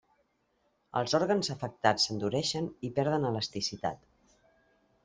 [1.01, 4.11] Els òrgans afectats s'endureixen i perden elasticitat.